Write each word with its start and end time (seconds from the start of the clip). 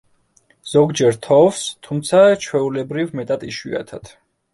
ზოგჯერ 0.69 1.19
თოვს, 1.27 1.59
თუმცა 1.87 2.21
ჩვეულებრივ 2.45 3.13
მეტად 3.21 3.47
იშვიათად. 3.49 4.11